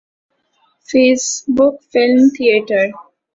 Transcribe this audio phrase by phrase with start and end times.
[0.89, 1.23] face
[1.55, 2.85] book film theatre